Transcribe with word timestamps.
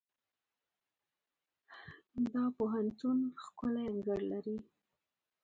دا 2.31 2.43
پوهنتون 2.57 3.17
ښکلی 3.43 3.83
انګړ 3.91 4.19
لري. 4.31 4.57